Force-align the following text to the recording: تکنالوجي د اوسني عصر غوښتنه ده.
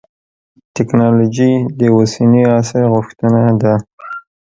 تکنالوجي 0.75 1.51
د 1.79 1.81
اوسني 1.95 2.43
عصر 2.55 2.81
غوښتنه 2.93 3.43
ده. 3.61 3.73